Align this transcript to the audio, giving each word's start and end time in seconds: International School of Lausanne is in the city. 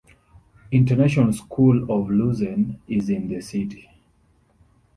International 0.71 1.31
School 1.31 1.83
of 1.91 2.09
Lausanne 2.09 2.81
is 2.87 3.07
in 3.07 3.27
the 3.27 3.39
city. 3.39 3.87